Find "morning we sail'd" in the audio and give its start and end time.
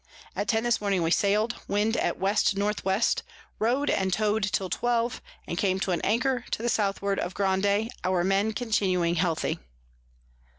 0.81-1.55